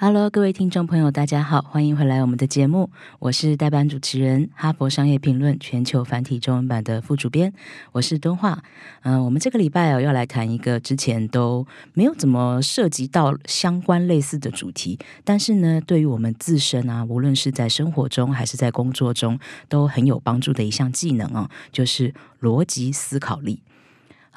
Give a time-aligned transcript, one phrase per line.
[0.00, 2.88] Hello，各位听众朋友，大家好，欢迎回来我们的节目，
[3.18, 7.52] 我是代班主持人，哈佛商业评论全球繁体中文版的副主编，
[7.90, 8.62] 我是敦化。
[9.02, 19.36] 嗯，我们这个礼拜哦要来谈一个之前都没有怎么涉及到相关类似的主题，但是呢，对于我们自身啊，无论是在生活中还是在工作中，
[19.68, 23.64] 都很有帮助的一项技能哦，就是逻辑思考力。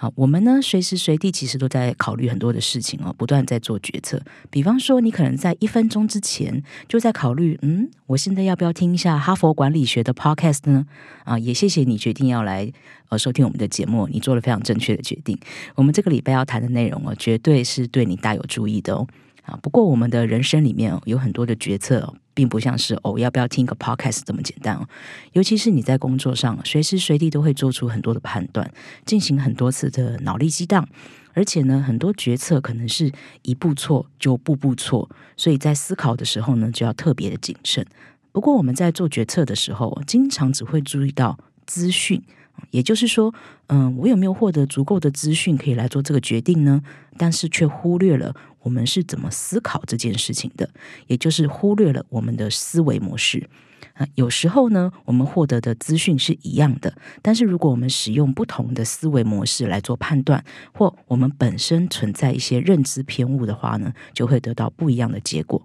[0.01, 4.19] 好，我们呢随时随地其实都在考虑很多的事情哦，不断在做决策。
[4.49, 10.87] 比方说，你可能在一分钟之前就在考虑，嗯，我现在要不要听一下哈佛管理学的 podcast 呢？
[11.23, 12.71] 啊，也谢谢你决定要来
[13.09, 15.37] 呃收听我们的节目，你做了非常正确的决定。
[15.75, 19.05] 我们这个礼拜要谈的内容哦，绝对是对你大有注意的哦。
[19.43, 22.13] 啊，不过我们的人生里面有很多的决策。
[22.33, 24.87] 并不像是哦，要不要听个 podcast 这么简单哦。
[25.33, 28.71] 尤其是你在工作上，随时随地都会做出很多的判断，
[29.05, 30.87] 进行很多次的脑力激荡，
[31.33, 37.85] 而且呢，很多决策可能是一步错就步步错，所以在思考的时候呢，就要特别的谨慎。
[38.31, 42.23] 不过我们在做决策的时候，经常只会注意到资讯，
[42.69, 43.35] 也就是说，
[43.67, 46.81] 嗯，我有没有获得足够的资讯可以来做这个决定呢？
[47.17, 48.33] 但是却忽略了。
[48.61, 50.69] 我们是怎么思考这件事情的？
[51.07, 53.49] 也就是忽略了我们的思维模式
[53.93, 54.07] 啊。
[54.15, 65.63] 有时候呢，我们获得的资讯是一样的，但是如果我们使用不同的思维模式来做判断，或我们本身存在一些认知偏误的话呢，就会得到不一样的结果。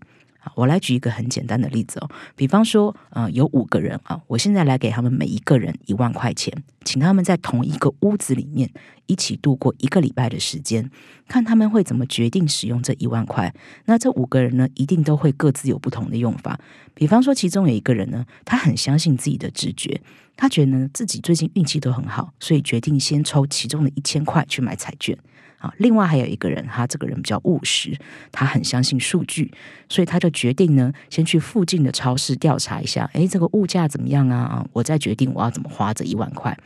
[0.54, 6.52] 我来举一个很简单的例子哦，比方说，呃，有五个人啊，我现在来给他们每一个人一万块钱，
[6.84, 8.70] 请他们在同一个屋子里面
[9.06, 10.90] 一起度过一个礼拜的时间，
[11.28, 13.52] 看他们会怎么决定使用这一万块。
[13.86, 16.58] 那这五个人呢，一定都会各自有不同的用法。
[16.94, 20.00] 比方说，其中有一个人呢，他很相信自己的直觉，
[20.36, 25.16] 他觉得呢自己最近运气都很好，所以决定先抽其中的一千块去买彩券。
[25.58, 27.96] 啊，另外还有一个人，他这个人比较务实，
[28.30, 29.52] 他很相信数据，
[29.88, 34.66] 所以他就决定呢，先去附近的超市调查一下，诶，这个物价怎么样啊？
[34.72, 36.56] 我再决定我要怎么花这一万块。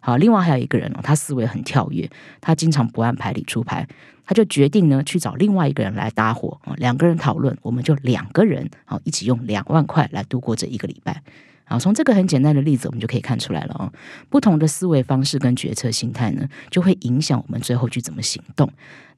[0.00, 3.86] 好，另外还有一个人哦，他思维很跳跃，他经常不按牌理出牌，
[4.24, 11.22] 他就决定呢去找另外一个人来搭伙啊，两个人讨论，我们就两个人好一起用两万块来度过这一个礼拜。
[11.70, 13.92] 好，从这个很简单的例子，我们就可以看出来了哦。
[14.28, 18.68] 不同的思维方式跟决策心态呢，就会影响我们最后去怎么行动。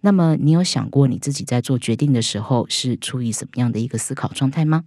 [0.03, 4.85] 那么，你有想过你自己在做决定的时候是处于什么样的一个思考状态吗？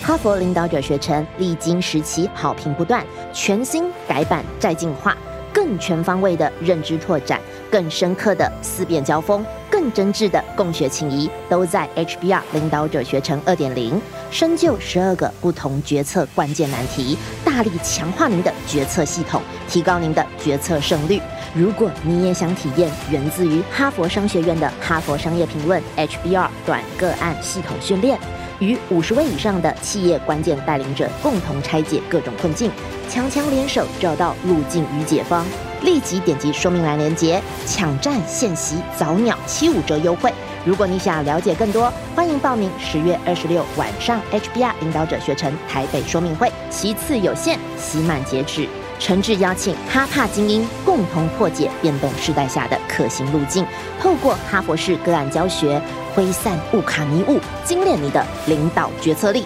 [0.00, 5.16] 哈佛领导者学程历经时期，好评不断，全新改版再进化，
[5.54, 7.40] 更全方位的认知拓展，
[7.70, 9.44] 更深刻的思辨交锋。
[9.82, 14.00] 更真挚的共学情谊，都在 HBR 领导者学程二点零，
[14.30, 21.20] 深究十二个不同决策关键难题，大力强化您的决策系统，提高您的决策胜率。
[21.52, 28.16] 如果你也想体验源自于哈佛商学院的哈佛商业评论 HBR 短个案系统训练，
[28.60, 32.70] 与五十位以上的企业关键带领者共同拆解各种困境，
[33.10, 35.44] 强强联手找到路径与解方。
[35.82, 40.32] 立即点击说明栏链接，抢占现席早鸟七五折优惠。
[40.64, 48.68] 如果你想了解更多，欢迎报名十月二十六晚上 HBR 领导者学程台北说明会，其次有限，期满截止。
[49.00, 53.66] 诚挚邀请哈帕精英共同破解变动时代下的可行路径，
[54.00, 55.82] 透过哈佛式个案教学，
[56.14, 59.44] 挥散误卡迷雾，精炼你的领导决策力。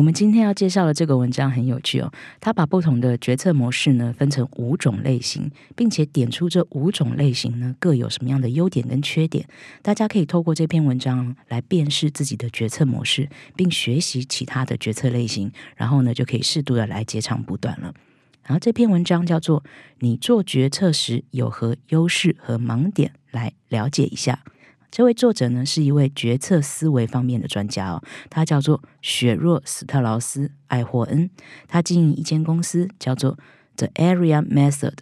[0.00, 9.46] 我们今天要介绍的这个文章很有趣哦，他把不同的决策模式呢分成五种类型，并且点出这五种类型呢各有什么样的优点跟缺点。
[9.82, 17.92] 大家可以透过这篇文章来辨识自己的决策模式，并学习其他的决策类型，然后呢就可以适度的来截长补短了。
[18.44, 19.60] 然后这篇文章叫做
[19.98, 24.42] 《你做决策时有何优势和盲点》，来了解一下。
[24.90, 31.30] 这位作者呢是一位决策思维方面的专家哦，他叫做雪若斯特劳斯艾霍恩，
[31.68, 33.38] 他经营一间公司叫做
[33.76, 34.94] The Area Method。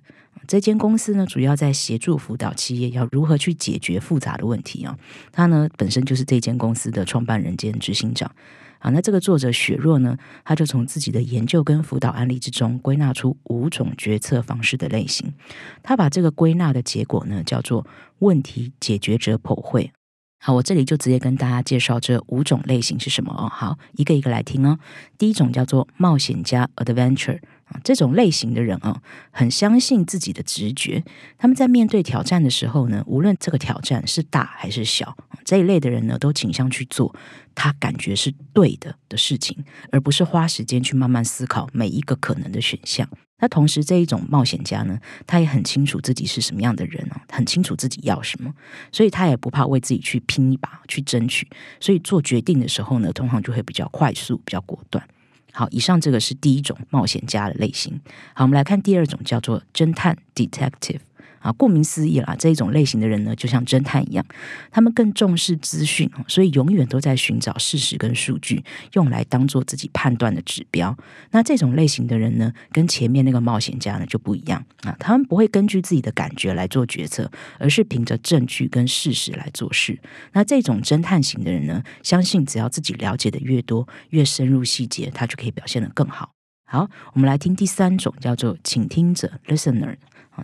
[0.47, 4.99] 这间公司呢主要在协助辅导企业要如何去解决复杂的问题啊。
[5.33, 8.31] 他呢本身就是这间公司的创办人兼执行长。
[8.79, 15.33] 啊，那这个作者雪若呢，他就从自己的研究跟辅导案例之中归纳出五种决策方式的类型。
[15.83, 17.87] 他把这个归纳的结果呢，叫做
[18.21, 19.91] 问题解决者剖绘。
[20.41, 23.51] 好，我这里就直接跟大家介绍这五种类型是什么哦。
[23.53, 24.79] 好，一个一个来听哦。
[25.19, 27.41] 第一种叫做冒险家 （Adventure），
[27.71, 31.05] 啊，这种类型的人啊，很相信自己的直觉。
[31.37, 37.15] 他们在面对挑战的时候呢，无论这个挑战是大还是小，这一类的人呢，都倾向去做
[37.55, 43.09] 他感觉是对的的事情，而不是花时间去慢慢思考每一个可能的选项。
[43.41, 48.53] 那同时，这一种冒险家呢，他也很清楚自己是什么样的人啊，很清楚自己要什么，
[48.91, 51.49] 所以他也不怕为自己去拼一把，去争取。
[51.79, 55.07] 所以做决定的时候呢，通常就会比较快速，比较果断。
[55.53, 58.01] 好，以上这个是第一种冒险家的类型。
[58.35, 61.01] 好，我们来看第二种，叫做侦探 （detective）。
[61.41, 64.25] 啊，顾名思义啦，这一种类型的人呢，就像侦探一样，
[64.71, 68.63] 他们更重视资讯，所以永远都在寻找事实跟数据，
[68.95, 70.97] 用来当做自己判断的指标。
[71.31, 79.99] 那这种类型的人呢，跟前面那个冒险家呢就不一样啊，他们不会根据自己的感觉来做决策，而是凭着证据跟事实来做事。
[80.33, 86.31] 那这种侦探型的人呢，相信只要自己了解的越多，越深入细节，他就可以表现得更好。
[86.65, 89.97] 好，我们来听第三种，叫做倾听者 （listener）。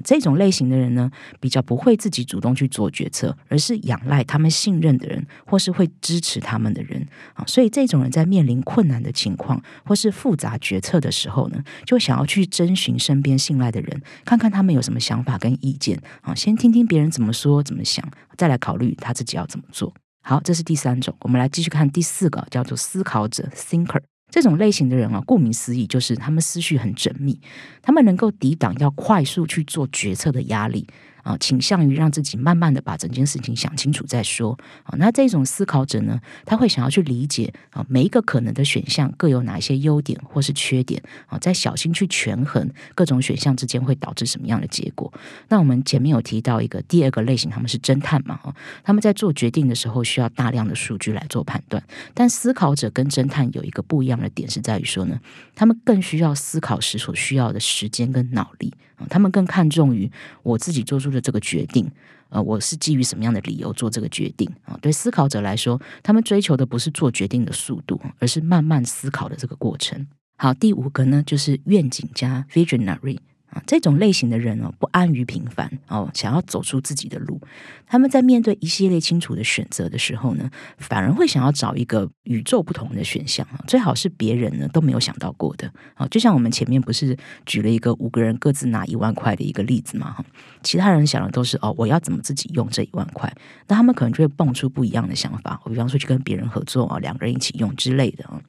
[0.02, 7.44] 这种类型的人呢，比较不会自己主动去做决策，而是仰赖他们信任的人，或是会支持他们的人啊。
[7.46, 16.34] 所以这种人在面临困难的情况或是复杂决策的时候呢，就想要去征询身边信赖的人，看看他们有什么想法跟意见啊。
[16.34, 19.92] 先听听别人怎么说、怎么想，再来考虑他自己要怎么做。
[20.22, 21.14] 好，这是第三种。
[21.20, 24.00] 我们来继续看第四个，叫做思考者 （thinker）。
[24.34, 27.38] 这种类型的人啊，顾名思义，就是他们思绪很缜密，
[27.80, 30.88] 他们能够抵挡要快速去做决策的压力。
[31.24, 34.56] 啊，倾向于让自己慢慢的把整件事情想清楚再说。
[34.84, 45.12] 啊，那这种思考者呢，他会想要去理解啊，每一个可能的选项各有哪一些优点或是缺点啊，再小心去权衡各种选项之间会导致什么样的结果。
[45.48, 48.54] 那我们前面有提到一个第二个类型，他们是侦探嘛，哈，
[48.84, 51.82] 他们在做决定的时候需要大量的数据来做判断。
[52.12, 55.18] 但思考者跟侦探有一个不一样的点是在于说呢，
[55.54, 59.06] 他们更需要思考时所需要的时间跟脑力啊。
[59.08, 60.10] 他们更看重于
[60.42, 61.88] 我自己做出做这个决定，
[62.28, 64.76] 呃，我是基于什么样的理由做这个决定啊？
[64.82, 70.06] 对思考者来说，他们追求的不是做决定的速度，而是慢慢思考的这个过程。
[70.36, 73.18] 好，第五个呢，就是愿景加 （visionary）。
[73.66, 77.40] 这种类型的人哦，不安于平凡哦，想要走出自己的路。
[77.86, 86.06] 他们在面对一系列清楚的选择的时候呢，反而会想要找一个与众不同的选项啊，最好是别人呢都没有想到过的啊。
[86.08, 87.16] 就像我们前面不是
[87.46, 90.24] 举了一个五个人各自拿一万块的一个例子嘛哈，
[90.62, 93.32] 其他人想的都是哦，我要怎么自己用这一万块？
[93.68, 98.40] 那他们可能就会蹦出不一样的想法，我比方说去跟别人合作啊，两个人一起用之类的啊。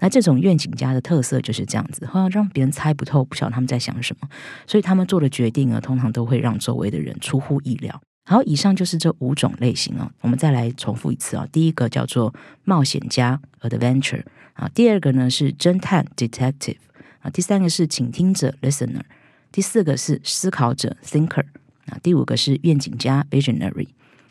[0.00, 4.28] 那这种愿景家的特色就是这样子，好像让别人猜不透，不晓得他们在想什么。
[4.66, 8.00] 所以他们做的决定呢，通常都会让周围的人出乎意料。
[8.26, 10.10] 好，以上就是这五种类型啊。
[10.20, 11.46] 我们再来重复一次啊。
[11.50, 12.32] 第一个叫做
[12.64, 16.76] 冒险家 （adventure） 啊，第二个呢是侦探 （detective）
[17.20, 19.02] 啊，第三个是倾听者 （listener），
[19.50, 21.44] 第四个是思考者 （thinker）
[21.86, 23.88] 啊，第五个是愿景家 （visionary）。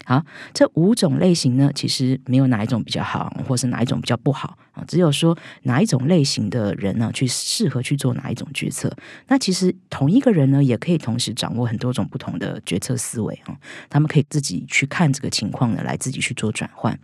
[0.09, 0.25] 好，
[0.56, 4.83] 这五种类型呢，其实没有哪一种比较好，或是哪一种比较不好啊。
[4.88, 8.91] 只有说哪一种类型的人呢，去适合去做哪一种决策。
[9.27, 13.56] 那其实同一个人呢，也可以同时掌握很多种不同的决策思维啊。
[13.88, 17.00] 他们可以自己去看这个情况呢，来自己去做转换。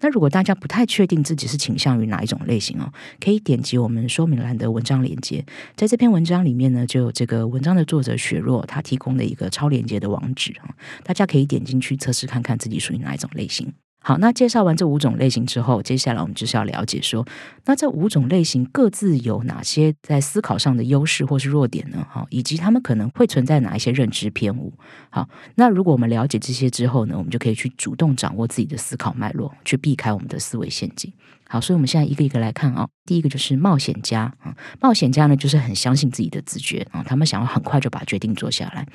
[0.00, 10.68] 那如果大家不太确定自己是倾向于哪一种类型哦，可以点击我们说明栏的文章链接，在这篇文章里面呢，就有这个文章的作者雪若他提供的一个超链接的网址啊，
[11.02, 13.74] 大家可以点进去测试看看自己属于哪一种类型。
[14.06, 17.26] 好，那介绍完这五种类型之后，接下来我们就是要了解说，
[17.64, 22.06] 那这五种类型各自有哪些在思考上的优势或是弱点呢？
[22.10, 24.74] 好，以及他们可能会存在哪一些认知偏误？
[25.08, 31.10] 好，那如果我们了解这些之后呢，我们就可以去主动掌握自己的思考脉络，去避开我们的思维陷阱。
[31.46, 32.86] 好，所以我们现在一个一个来看啊。
[33.06, 38.86] 第一个就是冒险家啊，冒险家呢就是很相信自己的直觉啊，他们想要很快就把决定做下来。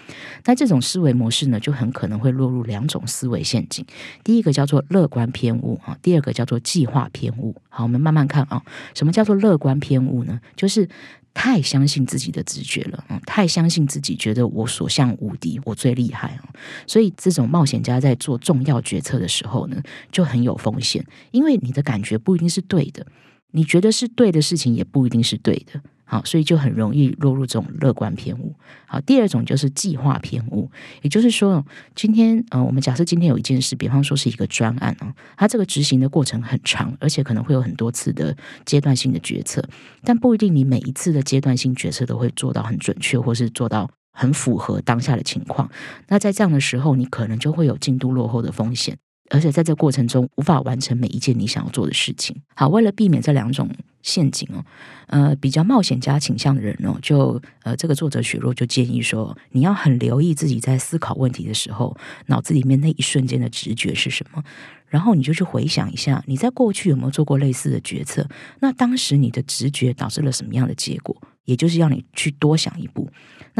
[0.45, 3.85] 那这种思维模式呢，就很可能会落入两种思维陷阱。
[4.23, 7.55] 第一个叫做乐观偏误啊，第二个叫做计划偏误。
[7.69, 8.61] 好，我们慢慢看啊，
[8.93, 10.39] 什么叫做乐观偏误呢？
[10.55, 10.89] 就是。
[11.31, 16.49] 太相信自己的直觉了，嗯，太相信自己，觉得我所向无敌，我最厉害啊！
[16.87, 23.05] 所以这种冒险家在做重要决策的时候呢，就很有风险，因为你的感觉不一定是对的，
[23.51, 25.79] 你觉得是对的事情也不一定是对的。
[26.11, 28.55] 好，所以就很容易落入这种乐观偏误。
[28.87, 30.71] 好，第二种就是计划偏误，
[31.03, 31.63] 也就是说，
[31.93, 38.35] 今天呃，我们假设今天有一件事，比方说是一个专案啊，它这个执行的过程很长，而且可能会有很多次的
[38.65, 39.63] 阶段性的决策，
[40.03, 45.69] 但不一定你每一次的阶段性决策都会做到很准确，或是做到很符合当下的情况。
[46.07, 48.97] 那在这样的时候，你可能就会有进度落后的风险。
[49.29, 52.35] 而且在这过程中无法完成每一件你想要做的事情。
[52.55, 53.69] 好，为了避免这两种
[54.01, 54.63] 陷阱哦，
[55.07, 61.95] 呃，比较冒险家倾向的人哦，就呃，这个作者雪若就建议说，你要很留意自己在思考问题的时候，
[62.27, 64.43] 脑子里面那一瞬间的直觉是什么，
[64.87, 68.27] 然后你就去回想一下，你在过去有没有做过类似的决策，
[68.59, 71.15] 那当时你的直觉导致了什么样的结果？
[71.45, 73.09] 也就是要你去多想一步。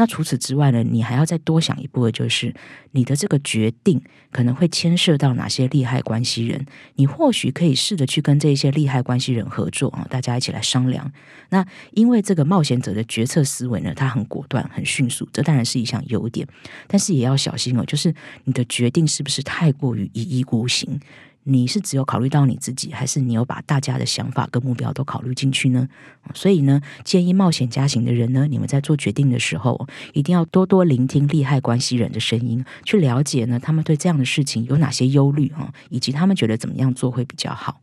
[0.00, 2.54] 那除此之外呢，你还要再多想一步的就是
[2.92, 4.00] 你的这个决定
[4.32, 6.64] 可能会牵涉到哪些利害关系人。
[6.94, 11.12] 你或许可以试着去跟这些利害关系人合作啊，大家一起来商量。
[11.50, 16.48] 那因为这个冒险者的决策思维呢，他很果断、很迅速，这当然是一项优点。
[16.86, 18.14] 但是也要小心哦，就是
[18.44, 20.98] 你的决定是不是太过于一意孤行？
[21.44, 25.88] 你是只有考虑到你自己，还是你有把大家的想法跟目标都考虑进去呢？
[26.34, 37.80] 所以呢，建议冒险家型的人呢，你们在做决定的时候，一定要多多聆听利害关系人的声音，去了解呢他们对这样的事情有哪些忧虑啊，以及他们觉得怎么样做会比较好。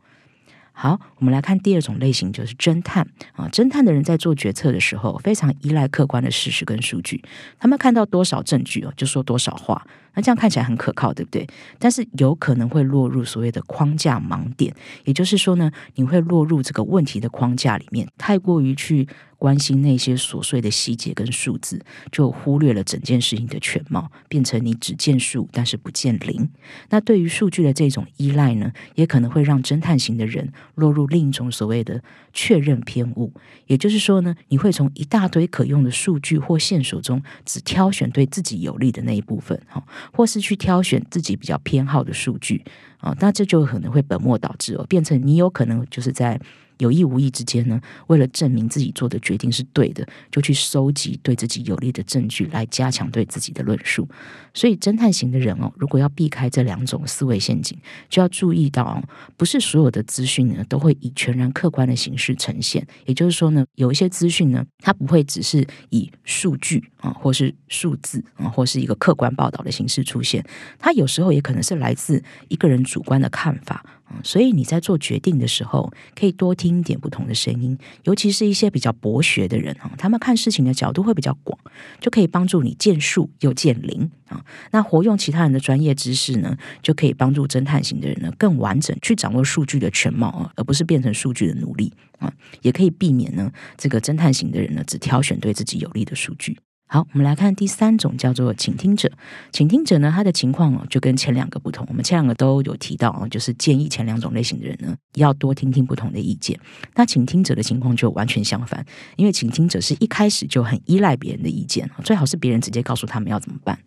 [0.72, 3.48] 好，我们来看第二种类型，就是侦探啊。
[3.50, 7.20] 侦探的人在做决策的时候，非常依赖客观的事实跟数据。
[7.58, 9.84] 他们看到多少证据哦，就说多少话。
[10.18, 11.46] 那这样看起来很可靠，对不对？
[11.78, 19.06] 但是有可能会落入所谓的框架盲点，也就是说呢，你会落入这个问题的框架里面，太过于去。
[19.38, 26.50] 关心那些琐碎的细节跟数字，就忽略了整件事情的全貌，变成你只见数但是不见零。
[26.90, 33.32] 那对于数据的这种依赖呢，也可能会让侦探型的人落入另一种所谓的确认偏误。
[33.68, 39.80] 也就是说呢，你会从一大堆可用的数据或线索中，只挑选对自己有利的那一部分，哈，
[40.12, 42.64] 或是去挑选自己比较偏好的数据
[42.98, 46.40] 啊，那这就可能会本末倒置哦，变成你有可能就是在。
[46.78, 54.08] 有意无意之间呢，为了证明自己做的决定是对的，就去收集对自己有利的证据来加强对自己的论述。
[54.54, 59.02] 所以，侦探型的人哦，如果要避开这两种思维陷阱，就要注意到哦，
[59.36, 62.84] 不是所有的资讯呢都会以全然客观的形式呈现。
[63.06, 70.44] 也就是说呢，有一些资讯呢，它不会只是以数据啊，或是数字啊，或是一个客观报道的形式出现，
[70.78, 73.84] 它有时候也可能是来自一个人主观的看法。
[74.24, 81.58] 所以你在做决定的时候，可以多听一点不同的声音，尤其是一些比较博学的人啊，他们看事情的角度会比较广，
[82.00, 84.44] 就可以帮助你见树又见林啊。
[84.72, 92.32] 那活用其他人的专业知识呢，就可以帮助侦探型的人呢更完整去掌握数据的全貌啊，而不是变成数据的奴隶啊。
[92.62, 96.56] 也可以避免呢，这个侦探型的人呢只挑选对自己有利的数据。
[96.90, 99.12] 好，我们来看第三种，叫做倾听者。
[99.52, 101.86] 倾听者呢，他的情况哦，就跟前两个不同。
[101.90, 106.58] 我们前两个都有提到哦，就是建议前两种类型的人呢，要多听听不同的意见。
[106.94, 108.82] 那倾听者的情况就完全相反，
[109.16, 113.78] 因为倾听者是一开始就很依赖别人的意见，最好是别人直接告诉他们要怎么办。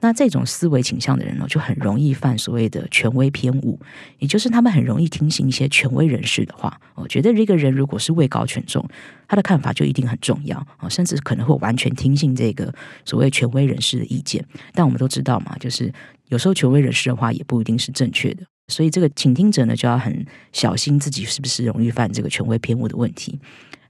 [0.00, 3.80] 那这种思维倾向的人呢，就很容易犯所谓的权威偏误，
[4.18, 6.78] 也就是他们很容易听信一些权威人士的话。
[6.94, 8.86] 我觉得这个人如果是位高权重，
[9.26, 12.74] 他的看法就一定很重要啊，甚至可能会完全听信这个
[13.04, 14.44] 所谓权威人士的意见。
[14.72, 15.92] 但我们都知道嘛，就是
[16.28, 23.38] 有时候权威人士的话也不一定是正确的，所以这个倾听者呢，就要很小心自己是不是容易犯这个权威偏误的问题。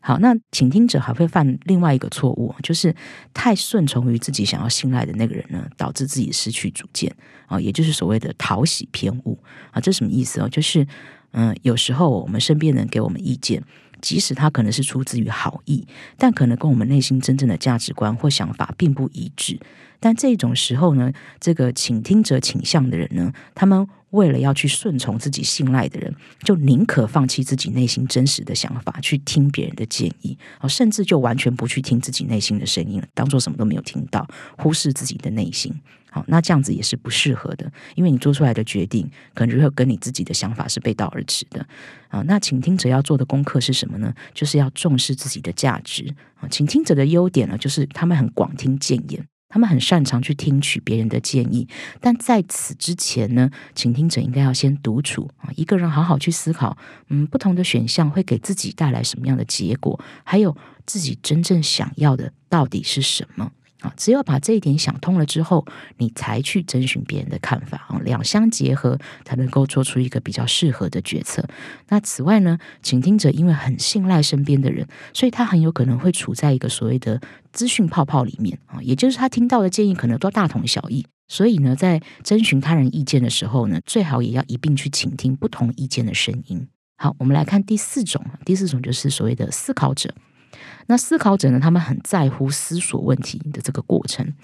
[0.01, 2.95] 好，那倾听者还会犯另外一个错误，就是
[3.33, 7.11] 太顺从于自己想要信赖的那个人呢，导致自己失去主见
[7.47, 9.39] 啊，也就是所谓的讨喜偏误
[9.71, 9.81] 啊。
[9.81, 10.49] 这什么意思哦？
[10.51, 10.87] 就是
[11.31, 13.63] 嗯，有时候我们身边人给我们意见，
[14.05, 15.87] 即使他可能是出自于好意，
[16.19, 19.59] 但可能跟我们内心真正的价值观或想法并不一致。
[19.99, 23.89] 但这种时候呢，这个倾听者倾向的人呢，他们。
[24.15, 34.25] 为了要去顺从自己信赖的人，就宁可放弃自己内心真实的想法，去听别人的建议，哦，甚至就完全不去听自己内心的声音了，当做什么都没有听到，
[34.57, 35.75] 忽视自己的内心。
[36.15, 41.67] 好，那这样子也是不适合的，因为你做出来的决定，可能会跟你自己的想法是背道而驰的。
[42.07, 44.15] 啊，那倾听者要做的功课是什么呢？
[44.33, 46.15] 就是要重视自己的价值。
[46.37, 49.27] 啊，倾听者的优点呢，就是他们很广听谏言。
[49.49, 51.69] 他们很擅长去听取别人的建议，
[52.01, 56.77] 但在此之前呢，倾听者应该要先独处啊，一个人好好去思考，
[57.09, 60.57] 嗯，不同的选项会给自己带来什么样的结果，还有
[60.87, 63.53] 自己真正想要的到底是什么。
[63.85, 65.65] 啊，只有把这一点想通了之后，
[65.99, 71.47] 你才去征询别人的看法啊，两相结合才能够做出一个比较适合的决策。
[71.89, 77.21] 那此外呢，倾听者因为很信赖身边的人，所以他很有可能会处在一个所谓的
[77.53, 81.05] 资讯泡泡里面啊，也就是他听到的建议可能都大同小异。
[81.29, 86.67] 所以呢，在征询他人意见的时候呢，最好也要一并去倾听不同意见的声音。
[86.97, 90.15] 好，我们来看第四种，第四种就是所谓的思考者。
[90.87, 94.35] 那思考者呢，他们很在乎思索问题的这个过程。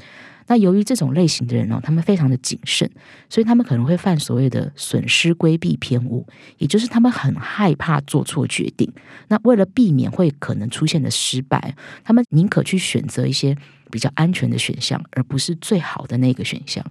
[0.46, 2.90] 那由于这种类型的人哦，他们非常的谨慎，
[3.28, 6.26] 所以他们可能会犯所谓的损失规避偏误，
[6.58, 8.92] 也就是他们很害怕做错决定。
[9.28, 13.56] 那为了避免会可能出现的失败，他们宁可去选择一些
[13.92, 16.84] 比较安全的选项，而不是最好的那个选项。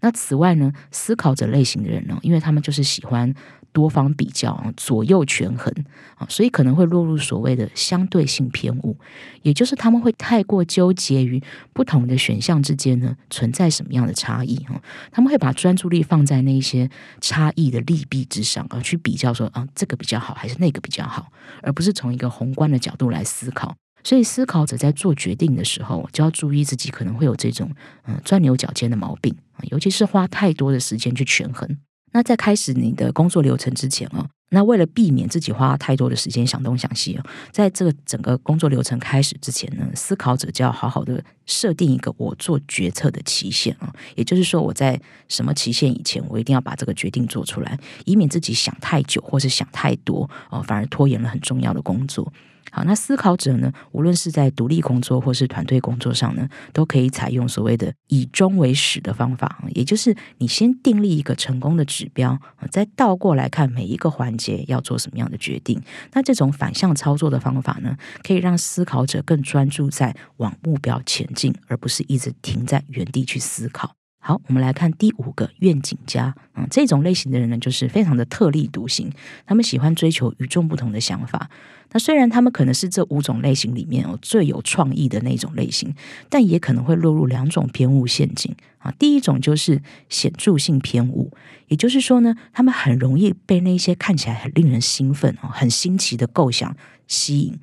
[0.00, 3.34] 那此外呢，思考者类型的人呢，因为他们就是喜欢。
[3.74, 5.70] 多方比较啊，左右权衡
[6.14, 8.96] 啊，所以可能会落入所谓的相对性偏误，
[9.42, 16.88] 也就是他们会太过纠结于不同的选项之间呢存在什么样的差异哈，他们会把专注力放在那些
[17.20, 23.74] 差异的利弊之上啊，去比较说啊这个比较好还是那个比较好，而不是从一个宏观的角度来思考。
[24.06, 27.70] 所以思考者在做决定的时候，就要注意自己可能会有这种
[28.06, 31.78] 嗯钻牛角尖的毛病啊，尤其是花太多的时间去权衡。
[32.14, 52.32] 那在开始你的工作流程之前啊，那为了避免自己花太多的时间想东想西啊，在这个整个工作流程开始之前呢，思考者就要好好的设定一个我做决策的期限啊，也就是说我在什么期限以前，我一定要把这个决定做出来，以免自己想太久或是想太多哦，反而拖延了很重要的工作。
[52.70, 53.72] 好，那思考者呢？
[53.92, 62.38] 无论是在独立工作或是团队工作上呢，都可以采用所谓的以终为始的方法，也就是你先订立一个成功的指标，
[62.70, 65.80] 再倒过来看每一个环节要做什么样的决定。
[66.12, 73.94] 那这种反向操作的方法呢，可以让思考者更专注在往目标前进，而不是一直停在原地去思考。
[74.26, 76.34] 好，我们来看第五个愿景家。
[76.54, 79.12] 嗯，这种类型的人呢，就是非常的特立独行，
[79.44, 81.50] 他们喜欢追求与众不同的想法。
[81.92, 85.94] 那虽然他们可能是这五种类型里面哦最有创意的那种类型，
[86.30, 88.90] 但也可能会落入两种偏误陷阱啊。
[88.98, 91.30] 第一种就是显著性偏误，
[91.68, 96.74] 也就是说呢，他们很容易被那些看起来很令人兴奋哦、很新奇的构想
[97.06, 97.58] 吸引。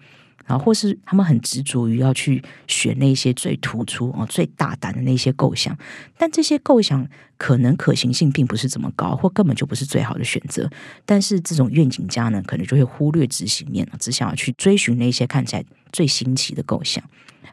[0.51, 5.77] 啊，或是他们很执着于要去选那些最突出、哦最大胆的那些构想，
[6.17, 10.69] 但这些构想可能可行性并不是这么高，或根本就不是最好的选择。
[11.05, 17.03] 但是这种愿景家呢，可能就会忽略执行面只想要去追寻那些看起来最新奇的构想。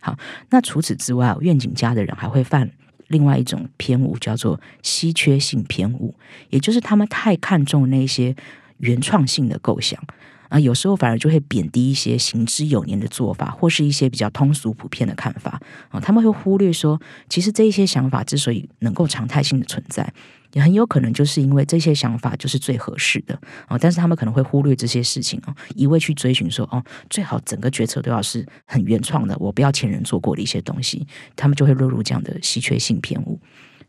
[0.01, 0.17] 好，
[0.51, 2.71] 那除此之外，愿景家的人还会犯
[3.09, 6.15] 另外一种偏误，叫做稀缺性偏误，
[6.51, 8.37] 也就是他们太看重那些
[8.79, 10.03] 原创性的构想。
[10.49, 15.61] 啊，有时候反而就会贬低一些行之有年的做法，或是一些比较通俗普遍的看法
[15.91, 16.01] 啊。
[16.01, 20.11] 他们会忽略说，其实这一些想法之所以能够常态性的存在，
[20.55, 23.77] 也很有可能就是因为这些想法就是最合适的啊。
[23.79, 33.39] 但是他们可能会忽略这些事情哦，一味去追寻说哦，最好整个决策都要是很原创的，我不要前人做过的一些东西，他们就会落入这样的稀缺性偏误。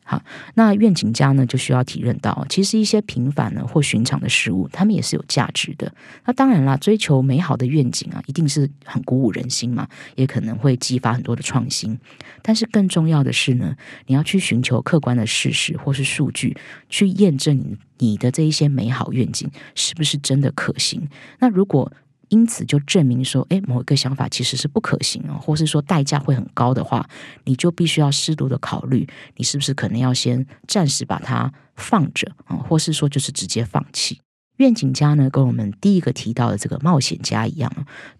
[0.09, 0.23] 好，
[0.55, 5.93] 那愿景家呢就需要体认到，其实一些平凡呢或寻常的事物，他们也是有价值的。
[6.25, 11.95] 那当然啦，追求美好的愿景啊，一定是很鼓舞人心嘛，也可能会激发很多的创新。
[12.41, 13.75] 但是更重要的是呢，
[14.07, 16.57] 你要去寻求客观的事实或是数据，
[16.89, 21.07] 去验证你你的这一些美好愿景是不是真的可行。
[21.37, 21.93] 那如果
[22.29, 27.07] 因此就证明说，诶，某一个想法其实是不可行啊，或是说代价会很高的话，
[27.43, 34.19] 你就必须要适度的考虑，你是不是可能要先暂时把它放着啊，或是说就是直接放弃。
[34.59, 37.71] 愿景家呢，跟我们第一个提到的这个冒险家一样，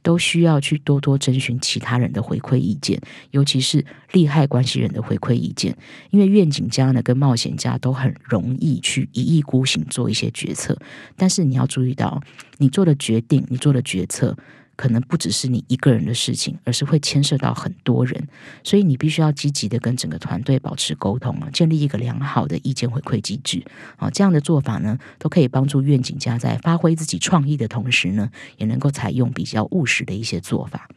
[0.01, 5.75] 都需要去多多征询其他人的回馈意见，尤其是利害关系人的回馈意见。
[6.11, 10.77] 因为愿景家呢，跟冒险家都很容易去一意孤行做一些决策，
[11.17, 12.21] 但是你要注意到，
[12.57, 14.37] 你做的决定，你做的决策。
[14.79, 18.29] 可能不只是你一个人的事情，而是会牵涉到很多人，
[18.63, 23.61] 所以你必须要积极的跟整个团队保持沟通啊，建立一个良好的意见回馈机制
[23.97, 30.87] 啊，这样的做法呢，都可以帮助愿景家在发挥自己创意的同时呢，也能够采用比较务实的一些做法。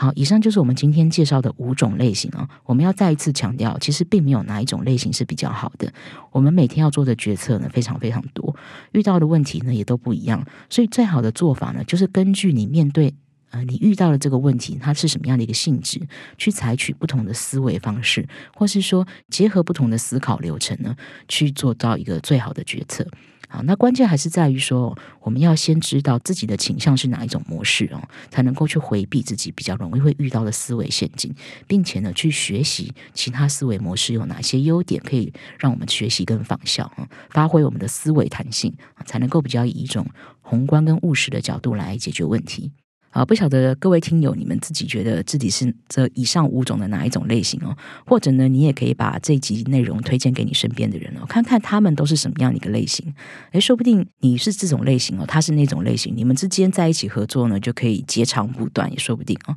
[0.00, 2.48] 好，以上就是我们今天介绍的五种类型啊。
[2.64, 5.92] 我们要再一次强调，其实并没有哪一种类型是比较好的。
[6.32, 8.56] 我们每天要做的决策呢，非常非常多，
[8.92, 10.42] 遇到的问题呢也都不一样。
[10.70, 13.12] 所以最好的做法呢，就是根据你面对
[13.50, 16.00] 呃你遇到的这个问题，它是什么样的一个性质，
[16.38, 20.96] 去采取不同的思维方式，或是说结合不同的思考流程呢，
[21.28, 23.06] 去做到一个最好的决策。
[23.52, 31.34] 好，那关键还是在于说，我们要先知道自己的倾向是哪一种模式哦，才能够去回避自己比较容易会遇到的思维陷阱，
[31.66, 38.72] 并且呢，去学习其他思维模式有哪些优点，可以让我们学习跟仿效啊，发挥我们的思维弹性
[39.04, 40.06] 才能够比较以一种
[40.40, 42.70] 宏观跟务实的角度来解决问题。
[43.10, 47.76] 啊，不晓得各位听友，你们自己觉得自己是这以上五种的哪一种类型哦？
[48.06, 53.12] 或者呢，你也可以把这集内容推荐给你身边的人哦，看看他们都是什么样的一个类型。
[53.52, 59.56] 诶，说不定你是这种类型哦，他是那种类型，你们之间在一起合作呢，就可以截长补短，也说不定哦。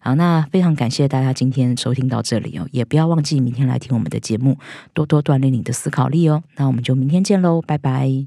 [0.00, 4.58] 好，那非常感谢大家今天收听到这里哦，也不要忘记明天来听我们的节目，
[4.92, 6.42] 多多锻炼你的思考力哦。
[6.56, 8.26] 那我们就明天见喽，拜拜。